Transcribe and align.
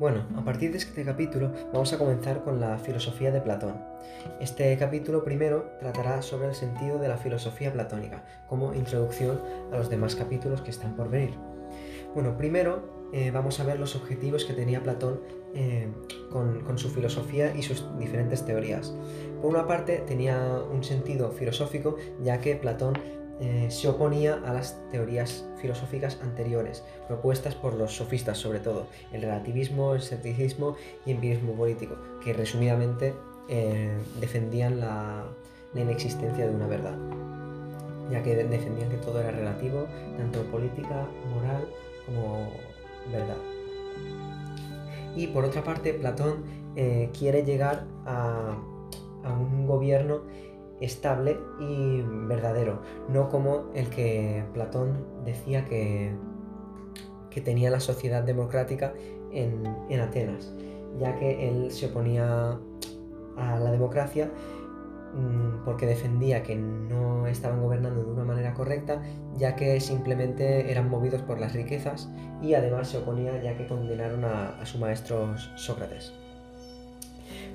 Bueno, 0.00 0.24
a 0.34 0.42
partir 0.42 0.72
de 0.72 0.78
este 0.78 1.04
capítulo 1.04 1.52
vamos 1.74 1.92
a 1.92 1.98
comenzar 1.98 2.42
con 2.42 2.58
la 2.58 2.78
filosofía 2.78 3.30
de 3.30 3.42
Platón. 3.42 3.74
Este 4.40 4.74
capítulo 4.78 5.22
primero 5.22 5.72
tratará 5.78 6.22
sobre 6.22 6.48
el 6.48 6.54
sentido 6.54 6.98
de 6.98 7.06
la 7.06 7.18
filosofía 7.18 7.70
platónica, 7.70 8.24
como 8.48 8.72
introducción 8.72 9.38
a 9.70 9.76
los 9.76 9.90
demás 9.90 10.16
capítulos 10.16 10.62
que 10.62 10.70
están 10.70 10.96
por 10.96 11.10
venir. 11.10 11.34
Bueno, 12.14 12.34
primero 12.38 13.10
eh, 13.12 13.30
vamos 13.30 13.60
a 13.60 13.64
ver 13.64 13.78
los 13.78 13.94
objetivos 13.94 14.46
que 14.46 14.54
tenía 14.54 14.82
Platón 14.82 15.20
eh, 15.54 15.92
con, 16.30 16.62
con, 16.62 16.78
su 16.78 16.88
filosofía 16.88 17.54
y 17.54 17.60
sus 17.60 17.84
diferentes 17.98 18.42
teorías. 18.46 18.94
Por 19.42 19.50
una 19.50 19.66
parte 19.66 19.98
tenía 20.06 20.62
un 20.72 20.82
sentido 20.82 21.30
filosófico, 21.30 21.96
ya 22.22 22.40
que 22.40 22.56
Platón 22.56 22.94
eh, 23.40 23.70
se 23.70 23.88
oponía 23.88 24.34
a 24.44 24.52
las 24.52 24.78
teorías 24.90 25.46
filosóficas 25.56 26.18
anteriores, 26.22 26.84
propuestas 27.08 27.54
por 27.54 27.72
los 27.72 27.96
sofistas 27.96 28.36
sobre 28.36 28.60
todo, 28.60 28.86
el 29.12 29.22
relativismo, 29.22 29.94
el 29.94 30.00
escepticismo 30.00 30.76
y 31.06 31.10
el 31.10 31.16
empirismo 31.16 31.54
político, 31.54 31.96
que 32.22 32.34
resumidamente 32.34 33.14
eh, 33.48 33.96
defendían 34.20 34.80
la, 34.80 35.24
inexistencia 35.74 36.46
de 36.46 36.54
una 36.54 36.66
verdad, 36.66 36.98
ya 38.10 38.22
que 38.22 38.36
defendían 38.36 38.90
que 38.90 38.96
todo 38.98 39.20
era 39.20 39.30
relativo, 39.30 39.86
tanto 40.18 40.42
política, 40.50 41.08
moral 41.32 41.66
como 42.04 42.50
verdad. 43.10 43.36
Y 45.16 45.28
por 45.28 45.44
otra 45.44 45.64
parte, 45.64 45.94
Platón 45.94 46.44
eh, 46.76 47.10
quiere 47.16 47.44
llegar 47.44 47.86
a, 48.04 48.58
a 49.24 49.32
un 49.32 49.66
gobierno 49.66 50.22
estable 50.80 51.38
y 51.58 52.02
verdadero, 52.02 52.80
no 53.08 53.28
como 53.28 53.70
el 53.74 53.88
que 53.90 54.44
Platón 54.54 55.06
decía 55.24 55.64
que, 55.64 56.12
que 57.30 57.40
tenía 57.40 57.70
la 57.70 57.80
sociedad 57.80 58.22
democrática 58.22 58.94
en, 59.32 59.66
Atenas, 60.00 60.52
ya 60.98 61.16
que 61.16 61.48
él 61.48 61.70
se 61.70 61.86
oponía 61.86 62.58
a 63.36 63.58
la 63.58 63.70
democracia 63.70 64.30
mm, 65.14 65.64
porque 65.64 65.86
defendía 65.86 66.42
que 66.42 66.56
no 66.56 67.26
estaban 67.26 67.62
gobernando 67.62 68.02
de 68.02 68.10
una 68.10 68.24
manera 68.24 68.54
correcta, 68.54 69.02
ya 69.36 69.56
que 69.56 69.80
simplemente 69.80 70.70
eran 70.70 70.88
movidos 70.88 71.22
por 71.22 71.38
las 71.38 71.52
riquezas 71.52 72.08
y 72.42 72.54
además 72.54 72.88
se 72.88 72.98
oponía 72.98 73.40
ya 73.42 73.56
que 73.56 73.66
condenaron 73.66 74.24
a, 74.24 74.60
a 74.60 74.66
su 74.66 74.78
maestro 74.78 75.36
Sócrates. 75.56 76.12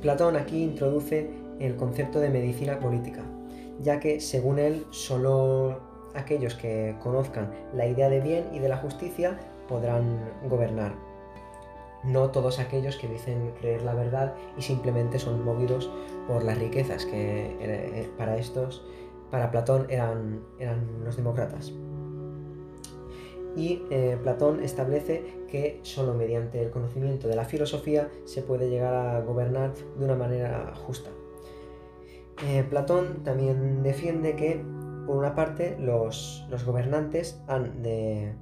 Platón 0.00 0.36
aquí 0.36 0.64
introduce 0.64 1.30
el 1.64 1.76
concepto 1.76 2.20
de 2.20 2.30
medicina 2.30 2.78
política, 2.78 3.22
ya 3.80 4.00
que 4.00 4.20
según 4.20 4.58
él 4.58 4.86
solo 4.90 5.80
aquellos 6.14 6.54
que 6.54 6.96
conozcan 7.02 7.50
la 7.74 7.86
idea 7.86 8.08
de 8.08 8.20
bien 8.20 8.44
y 8.52 8.58
de 8.58 8.68
la 8.68 8.76
justicia 8.76 9.38
podrán 9.68 10.18
gobernar. 10.48 10.94
No 12.04 12.30
todos 12.30 12.58
aquellos 12.58 12.96
que 12.96 13.06
dicen 13.08 13.52
creer 13.60 13.82
la 13.82 13.94
verdad 13.94 14.34
y 14.58 14.62
simplemente 14.62 15.18
son 15.18 15.44
movidos 15.44 15.90
por 16.26 16.42
las 16.42 16.58
riquezas, 16.58 17.06
que 17.06 17.56
eh, 17.60 18.10
para 18.18 18.36
estos, 18.38 18.84
para 19.30 19.50
Platón 19.50 19.86
eran, 19.88 20.40
eran 20.58 21.04
los 21.04 21.16
demócratas. 21.16 21.72
Y 23.54 23.82
eh, 23.90 24.18
Platón 24.22 24.62
establece 24.62 25.44
que 25.48 25.78
solo 25.82 26.14
mediante 26.14 26.60
el 26.62 26.70
conocimiento 26.70 27.28
de 27.28 27.36
la 27.36 27.44
filosofía 27.44 28.08
se 28.24 28.42
puede 28.42 28.70
llegar 28.70 28.94
a 28.94 29.20
gobernar 29.20 29.72
de 29.98 30.04
una 30.04 30.16
manera 30.16 30.72
justa. 30.74 31.10
Eh, 32.44 32.64
Platón 32.68 33.22
también 33.24 33.82
defiende 33.82 34.36
que, 34.36 34.64
por 35.06 35.16
una 35.16 35.34
parte, 35.34 35.76
los, 35.78 36.46
gobernantes 36.64 37.40
han 37.46 37.82
de, 37.82 38.34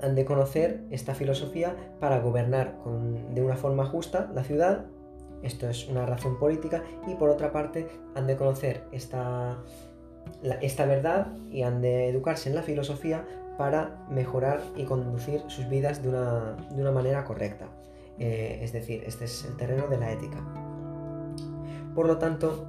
han 0.00 0.14
de, 0.14 0.24
conocer 0.24 0.84
esta 0.90 1.14
filosofía 1.14 1.76
para 2.00 2.20
gobernar 2.20 2.76
de 3.34 3.42
una 3.42 3.56
forma 3.56 3.84
justa 3.84 4.30
la 4.34 4.44
ciudad, 4.44 4.86
esto 5.42 5.68
es 5.68 5.88
una 5.88 6.06
razón 6.06 6.38
política, 6.38 6.82
y 7.06 7.14
por 7.14 7.30
otra 7.30 7.52
parte 7.52 7.88
han 8.14 8.26
de 8.26 8.36
conocer 8.36 8.84
esta, 8.92 9.58
esta 10.60 10.86
verdad 10.86 11.28
y 11.50 11.62
han 11.62 11.80
de 11.80 12.08
educarse 12.08 12.48
en 12.48 12.54
la 12.54 12.62
filosofía 12.62 13.24
para 13.56 14.04
mejorar 14.10 14.60
y 14.76 14.84
conducir 14.84 15.42
sus 15.48 15.68
vidas 15.68 16.02
de 16.02 16.08
una, 16.08 16.90
manera 16.92 17.24
correcta. 17.24 17.68
Eh, 18.18 18.60
es 18.62 18.72
decir, 18.72 19.02
este 19.06 19.24
es 19.24 19.44
el 19.44 19.56
terreno 19.56 19.86
de 19.88 19.98
la 19.98 20.12
ética. 20.12 20.38
Por 21.94 22.06
lo 22.06 22.18
tanto, 22.18 22.66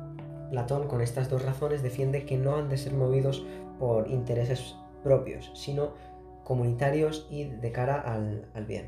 Platón 0.55 0.87
con 0.87 1.01
estas 1.01 1.29
dos 1.29 1.43
razones 1.43 1.83
defiende 1.83 2.25
que 2.25 2.37
no 2.37 2.55
han 2.55 2.69
de 2.69 2.77
ser 2.77 2.93
movidos 2.93 3.45
por 3.77 4.09
intereses 4.09 4.77
propios, 5.03 5.51
sino 5.53 5.91
comunitarios 6.45 7.27
y 7.29 7.43
de 7.43 7.73
cara 7.73 7.99
al, 7.99 8.65
bien. 8.65 8.87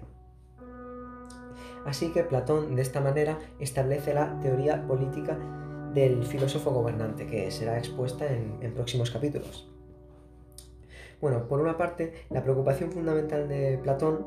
Así 1.85 2.13
que 2.13 2.23
Platón 2.23 2.77
de 2.77 2.81
esta 2.81 3.01
manera 3.01 3.37
establece 3.59 4.13
la 4.13 4.39
teoría 4.39 4.87
política 4.87 5.37
del 5.93 6.23
filósofo 6.23 6.71
gobernante, 6.71 7.27
que 7.27 7.51
será 7.51 7.77
expuesta 7.77 8.25
en, 8.25 8.73
próximos 8.73 9.11
capítulos. 9.11 9.69
Bueno, 11.19 11.49
por 11.49 11.59
una 11.59 11.77
parte, 11.77 12.13
la 12.29 12.43
preocupación 12.43 12.93
fundamental 12.93 13.49
de 13.49 13.77
Platón 13.83 14.25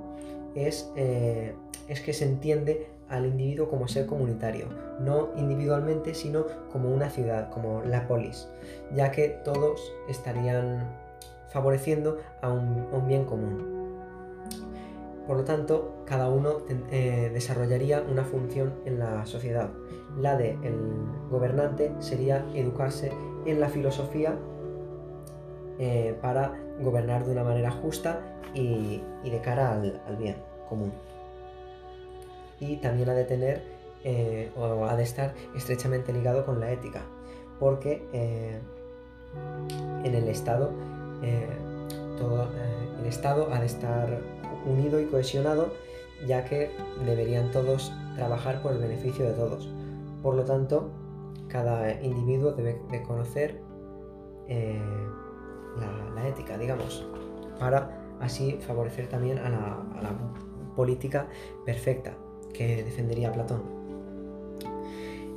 es, 0.54 0.92
eh, 0.94 1.54
es 1.88 2.02
que 2.02 2.12
se 2.12 2.26
entiende 2.26 2.90
al 3.10 3.26
individuo 3.26 3.68
como 3.68 3.88
ser 3.88 4.06
comunitario, 4.06 4.66
no 5.00 5.30
individualmente, 5.36 6.14
sino 6.14 6.46
como 6.72 6.90
una 6.90 7.10
ciudad, 7.10 7.50
como 7.50 7.82
la 7.82 8.06
polis, 8.06 8.48
ya 8.94 9.10
que 9.10 9.28
todos 9.44 9.92
estarían 10.08 10.88
favoreciendo 11.48 12.18
a 12.40 12.50
un, 12.50 13.06
bien 13.06 13.24
común. 13.24 13.90
Por 15.26 15.36
lo 15.36 15.44
tanto, 15.44 16.02
cada 16.06 16.28
uno 16.28 16.58
eh, 16.90 17.30
desarrollaría 17.32 18.02
una 18.02 18.24
función 18.24 18.74
en 18.84 18.98
la 18.98 19.26
sociedad. 19.26 19.70
La 20.16 20.36
del 20.36 20.56
gobernante 21.30 21.92
sería 21.98 22.44
educarse 22.54 23.12
en 23.46 23.60
la 23.60 23.68
filosofía 23.68 24.36
eh, 25.78 26.16
para 26.20 26.54
gobernar 26.80 27.24
de 27.24 27.32
una 27.32 27.44
manera 27.44 27.70
justa 27.70 28.20
y, 28.54 29.02
de 29.22 29.40
cara 29.40 29.72
al 29.72 30.16
bien 30.16 30.36
común 30.68 30.92
y 32.60 32.76
también 32.76 33.08
ha 33.08 33.14
de 33.14 33.24
tener 33.24 33.62
eh, 34.04 34.50
o 34.56 34.86
ha 34.86 34.96
de 34.96 35.02
estar 35.02 35.34
estrechamente 35.54 36.12
ligado 36.12 36.46
con 36.46 36.58
la 36.58 36.70
ética, 36.70 37.02
porque 37.58 38.02
eh, 38.12 38.58
en 40.04 40.14
el 40.14 40.28
Estado 40.28 40.70
eh, 41.22 41.46
todo 42.16 42.48
el 42.98 43.06
Estado 43.06 43.52
ha 43.52 43.60
de 43.60 43.66
estar 43.66 44.20
unido 44.64 45.00
y 45.00 45.06
cohesionado, 45.06 45.72
ya 46.26 46.44
que 46.44 46.70
deberían 47.04 47.50
todos 47.50 47.92
trabajar 48.16 48.62
por 48.62 48.72
el 48.72 48.78
beneficio 48.78 49.26
de 49.26 49.32
todos. 49.32 49.68
Por 50.22 50.34
lo 50.34 50.44
tanto, 50.44 50.90
cada 51.48 51.92
individuo 52.02 52.52
debe 52.52 52.80
de 52.90 53.02
conocer 53.02 53.60
la, 56.14 56.28
ética, 56.28 56.58
digamos, 56.58 57.06
para 57.58 58.16
así 58.20 58.58
favorecer 58.66 59.08
también 59.08 59.38
a 59.38 59.48
la 59.48 60.12
política 60.74 61.26
perfecta 61.64 62.14
que 62.52 62.82
defendería 62.82 63.32
Platón. 63.32 63.62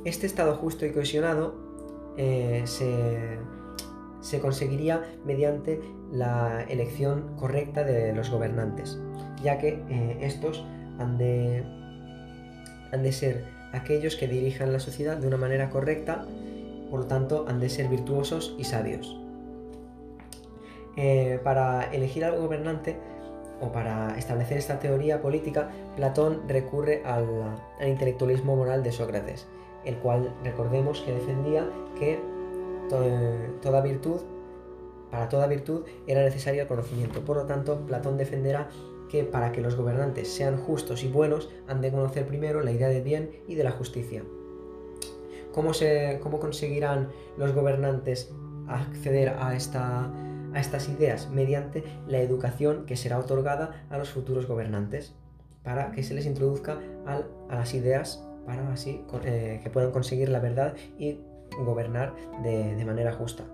Este 0.04 0.26
estado 0.26 0.54
justo 0.56 0.84
y 0.84 0.92
cohesionado 0.92 1.54
eh, 2.16 2.64
se, 2.66 4.40
conseguiría 4.40 5.02
mediante 5.24 5.80
la 6.12 6.62
elección 6.68 7.36
correcta 7.36 7.84
de 7.84 8.12
los 8.14 8.30
gobernantes, 8.30 8.98
ya 9.42 9.58
que 9.58 9.82
eh, 9.88 10.18
estos 10.20 10.64
han 10.98 11.16
de, 11.18 11.62
han 12.92 13.02
de 13.02 13.12
ser 13.12 13.44
aquellos 13.72 14.16
que 14.16 14.28
dirijan 14.28 14.72
la 14.72 14.80
sociedad 14.80 15.16
de 15.16 15.26
una 15.26 15.36
manera 15.36 15.70
correcta, 15.70 16.26
por 16.90 17.00
lo 17.00 17.06
tanto 17.06 17.46
han 17.48 17.60
de 17.60 17.68
ser 17.68 17.88
virtuosos 17.88 18.54
y 18.58 18.64
sabios. 18.64 19.20
Eh, 20.96 21.40
para 21.42 21.92
elegir 21.92 22.24
al 22.24 22.38
gobernante 22.38 22.96
o 23.60 23.72
para 23.72 24.16
establecer 24.18 24.58
esta 24.58 24.78
teoría 24.78 25.22
política, 25.22 25.70
Platón 25.96 26.42
recurre 26.48 27.02
al, 27.04 27.26
intelectualismo 27.86 28.56
moral 28.56 28.82
de 28.82 28.92
Sócrates, 28.92 29.46
el 29.84 29.96
cual 29.96 30.32
recordemos 30.42 31.00
que 31.00 31.12
defendía 31.12 31.68
que 31.98 32.18
toda 33.62 33.80
virtud, 33.80 34.20
para 35.10 35.28
toda 35.28 35.46
virtud 35.46 35.82
era 36.06 36.22
necesario 36.22 36.62
el 36.62 36.68
conocimiento. 36.68 37.24
Por 37.24 37.36
lo 37.36 37.44
tanto, 37.44 37.80
Platón 37.86 38.16
defenderá 38.16 38.68
que 39.08 39.24
para 39.24 39.52
que 39.52 39.60
los 39.60 39.76
gobernantes 39.76 40.28
sean 40.28 40.56
justos 40.56 41.04
y 41.04 41.08
buenos, 41.08 41.50
han 41.68 41.80
de 41.80 41.90
conocer 41.90 42.26
primero 42.26 42.62
la 42.62 42.72
idea 42.72 42.88
del 42.88 43.02
bien 43.02 43.30
y 43.46 43.54
de 43.54 43.64
la 43.64 43.70
justicia. 43.70 44.22
¿Cómo, 45.52 45.72
se, 45.72 46.18
cómo 46.20 46.40
conseguirán 46.40 47.10
los 47.36 47.52
gobernantes 47.52 48.32
acceder 48.66 49.36
a 49.38 49.54
esta 49.54 50.10
a 50.54 50.60
estas 50.60 50.88
ideas 50.88 51.28
mediante 51.30 51.84
la 52.06 52.20
educación 52.20 52.86
que 52.86 52.96
será 52.96 53.18
otorgada 53.18 53.84
a 53.90 53.98
los 53.98 54.10
futuros 54.10 54.46
gobernantes 54.46 55.14
para 55.62 55.90
que 55.92 56.02
se 56.02 56.14
les 56.14 56.26
introduzca 56.26 56.78
a 57.06 57.22
las 57.54 57.74
ideas 57.74 58.24
para 58.46 58.72
así 58.72 59.04
eh, 59.24 59.60
que 59.62 59.70
puedan 59.70 59.90
conseguir 59.90 60.28
la 60.28 60.38
verdad 60.38 60.74
y 60.98 61.18
gobernar 61.58 62.14
de, 62.42 62.84
manera 62.84 63.12
justa. 63.12 63.44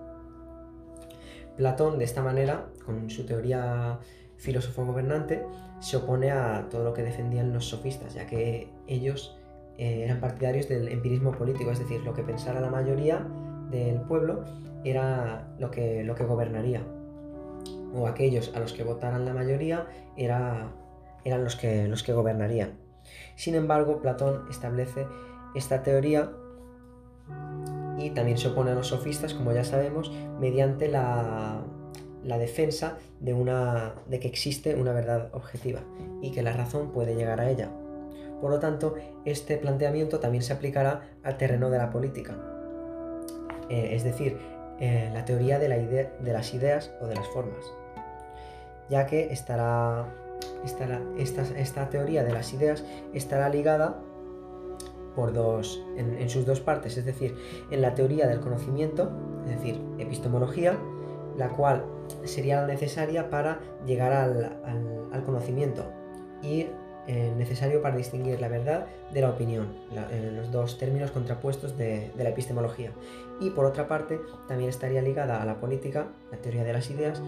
Platón 1.57 1.97
de 1.99 2.05
esta 2.05 2.21
manera, 2.21 2.67
con 2.85 3.09
su 3.09 3.25
teoría 3.25 3.99
filósofo 4.37 4.85
gobernante 4.85 5.45
se 5.79 5.97
opone 5.97 6.31
a 6.31 6.67
todo 6.69 6.83
lo 6.83 6.93
que 6.93 7.03
defendían 7.03 7.53
los 7.53 7.65
sofistas, 7.65 8.13
ya 8.13 8.25
que 8.25 8.69
ellos 8.87 9.37
eh, 9.77 10.03
eran 10.03 10.19
partidarios 10.19 10.67
del 10.67 10.87
empirismo 10.89 11.31
político, 11.31 11.71
es 11.71 11.79
decir, 11.79 12.01
lo 12.01 12.13
que 12.13 12.23
pensara 12.23 12.59
la 12.59 12.69
mayoría 12.69 13.25
del 13.71 14.01
pueblo 14.01 14.43
era 14.83 15.47
lo 15.59 15.71
que, 15.71 16.03
lo 16.03 16.15
que 16.15 16.25
gobernaría. 16.25 16.81
O 17.93 18.07
aquellos 18.07 18.51
a 18.55 18.59
los 18.59 18.73
que 18.73 18.83
votaran 18.83 19.25
la 19.25 19.33
mayoría 19.33 19.87
era, 20.17 20.71
eran 21.25 21.43
los 21.43 21.55
que, 21.55 21.87
los 21.87 22.03
que 22.03 22.13
gobernarían. 22.13 22.73
Sin 23.35 23.55
embargo, 23.55 24.01
Platón 24.01 24.45
establece 24.49 25.07
esta 25.55 25.83
teoría 25.83 26.31
y 27.97 28.11
también 28.11 28.37
se 28.37 28.49
opone 28.49 28.71
a 28.71 28.75
los 28.75 28.87
sofistas, 28.87 29.33
como 29.33 29.51
ya 29.51 29.63
sabemos, 29.63 30.11
mediante 30.39 30.87
la, 30.87 31.61
la 32.23 32.37
defensa 32.37 32.97
de, 33.19 33.33
una, 33.33 33.93
de 34.07 34.19
que 34.19 34.27
existe 34.27 34.75
una 34.75 34.93
verdad 34.93 35.29
objetiva 35.33 35.81
y 36.21 36.31
que 36.31 36.41
la 36.41 36.53
razón 36.53 36.91
puede 36.91 37.15
llegar 37.15 37.39
a 37.39 37.49
ella. 37.49 37.69
Por 38.39 38.49
lo 38.49 38.59
tanto, 38.59 38.95
este 39.25 39.57
planteamiento 39.57 40.19
también 40.19 40.43
se 40.43 40.53
aplicará 40.53 41.01
al 41.23 41.37
terreno 41.37 41.69
de 41.69 41.77
la 41.77 41.91
política. 41.91 42.35
Eh, 43.69 43.89
es 43.93 44.03
decir, 44.03 44.37
eh, 44.79 45.09
la 45.13 45.25
teoría 45.25 45.59
de, 45.59 45.69
la 45.69 45.77
idea, 45.77 46.11
de 46.19 46.33
las 46.33 46.53
ideas 46.53 46.91
o 47.01 47.07
de 47.07 47.15
las 47.15 47.27
formas. 47.27 47.63
Ya 48.89 49.05
que 49.05 49.31
estará, 49.31 50.05
estará 50.65 51.01
esta, 51.17 51.43
esta, 51.57 51.89
teoría 51.89 52.23
de 52.23 52.33
las 52.33 52.53
ideas 52.53 52.83
estará 53.13 53.47
ligada 53.49 54.01
por 55.15 55.33
dos, 55.33 55.81
en, 55.97 56.29
sus 56.29 56.45
dos 56.45 56.61
partes, 56.61 56.97
es 56.97 57.05
decir, 57.05 57.35
en 57.69 57.81
la 57.81 57.93
teoría 57.95 58.27
del 58.27 58.39
conocimiento, 58.39 59.11
es 59.45 59.57
decir, 59.57 59.81
epistemología, 59.99 60.77
la 61.37 61.49
cual 61.49 61.85
sería 62.23 62.61
la 62.61 62.67
necesaria 62.67 63.29
para 63.29 63.59
llegar 63.85 64.13
al, 64.13 64.57
al, 65.11 65.23
conocimiento 65.23 65.85
y 66.41 66.67
eh, 67.07 67.33
necesario 67.35 67.81
para 67.81 67.95
distinguir 67.95 68.39
la 68.39 68.47
verdad 68.47 68.85
de 69.11 69.21
la 69.21 69.31
opinión, 69.31 69.69
eh, 70.11 70.31
los 70.35 70.51
dos 70.51 70.77
términos 70.77 71.09
contrapuestos 71.09 71.75
de, 71.75 72.11
la 72.15 72.29
epistemología. 72.29 72.91
Y 73.39 73.49
por 73.49 73.65
otra 73.65 73.87
parte, 73.87 74.21
también 74.47 74.69
estaría 74.69 75.01
ligada 75.01 75.41
a 75.41 75.45
la 75.45 75.59
política, 75.59 76.07
la 76.31 76.37
teoría 76.37 76.63
de 76.63 76.73
las 76.73 76.91
ideas, 76.91 77.19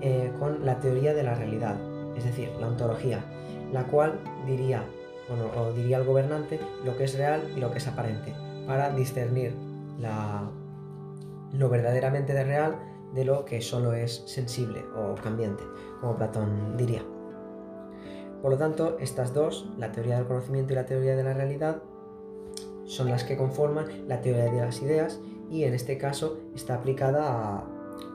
eh, 0.00 0.32
con 0.40 0.66
la 0.66 0.80
teoría 0.80 1.14
de 1.14 1.22
la 1.22 1.34
realidad, 1.34 1.76
es 2.16 2.24
decir, 2.24 2.50
la 2.58 2.66
ontología, 2.66 3.24
la 3.72 3.84
cual 3.84 4.18
diría, 4.44 4.84
bueno, 5.28 5.72
diría 5.72 5.98
al 5.98 6.04
gobernante 6.04 6.58
lo 6.84 6.96
que 6.96 7.04
es 7.04 7.16
real 7.16 7.48
y 7.56 7.60
lo 7.60 7.70
que 7.70 7.78
es 7.78 7.86
aparente, 7.86 8.34
para 8.66 8.90
discernir 8.90 9.54
lo 11.52 11.68
verdaderamente 11.68 12.34
de 12.34 12.42
real 12.42 12.76
de 13.14 13.24
lo 13.24 13.44
que 13.44 13.60
solo 13.60 13.92
es 13.92 14.24
sensible 14.26 14.84
o 14.96 15.14
cambiante, 15.14 15.62
como 16.00 16.16
Platón 16.16 16.76
diría. 16.76 17.04
Por 18.42 18.50
lo 18.50 18.58
tanto, 18.58 18.98
estas 18.98 19.32
dos, 19.32 19.68
la 19.78 19.92
teoría 19.92 20.16
del 20.16 20.26
conocimiento 20.26 20.72
y 20.72 20.76
la 20.76 20.84
teoría 20.84 21.14
de 21.14 21.22
la 21.22 21.32
realidad, 21.32 21.80
son 22.84 23.08
las 23.08 23.22
que 23.22 23.36
conforman 23.36 23.86
la 24.08 24.20
teoría 24.20 24.44
de 24.46 24.60
las 24.60 24.82
ideas 24.82 25.20
y 25.48 25.62
en 25.62 25.74
este 25.74 25.96
caso 25.96 26.40
está 26.54 26.74
aplicada 26.74 27.64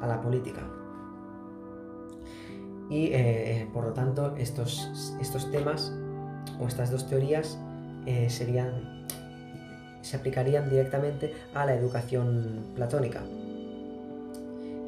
a, 0.02 0.08
la 0.08 0.22
política. 0.22 0.68
Y 2.90 3.06
eh, 3.06 3.12
eh, 3.62 3.68
por 3.74 3.86
lo 3.86 3.94
tanto, 3.94 4.36
estos, 4.36 5.16
estos, 5.22 5.50
temas 5.50 5.94
o 6.60 6.68
estas 6.68 6.92
dos 6.92 7.08
teorías 7.08 7.58
eh, 8.06 8.30
serían, 8.30 9.06
se 10.02 10.18
aplicarían 10.18 10.70
directamente 10.70 11.34
a 11.54 11.66
la 11.66 11.74
educación 11.74 12.66
platónica 12.76 13.24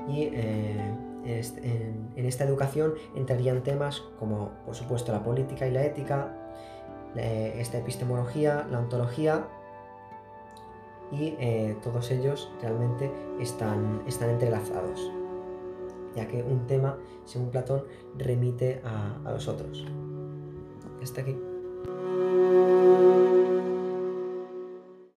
y 0.08 0.30
en, 1.26 2.26
esta 2.26 2.44
educación 2.44 2.94
entrarían 3.16 3.64
temas 3.64 4.02
como, 4.20 4.52
por 4.66 4.76
supuesto, 4.76 5.12
la 5.12 5.24
política 5.24 5.68
y 5.68 5.72
la 5.72 5.84
ética, 5.84 6.36
esta 7.16 7.80
epistemología, 7.80 8.68
la 8.70 8.80
ontología, 8.80 9.48
y 11.12 11.36
eh, 11.40 11.76
todos 11.82 12.12
ellos 12.12 12.52
realmente 12.62 13.12
están, 13.40 14.04
están 14.08 14.30
entrelazados, 14.30 15.12
ya 16.16 16.28
que 16.28 16.44
un 16.44 16.68
tema, 16.68 16.98
según 17.26 17.50
Platón, 17.50 17.84
remite 18.18 18.82
a, 18.84 19.18
a 19.26 19.32
los 19.32 19.48
otros. 19.48 19.86
Hasta 21.02 21.22
aquí. 21.22 21.49